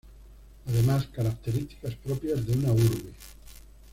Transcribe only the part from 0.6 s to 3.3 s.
Además características propias de una urbe.